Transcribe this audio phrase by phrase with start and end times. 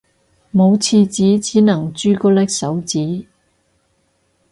[0.51, 3.27] 冇廁紙只能朱古力手指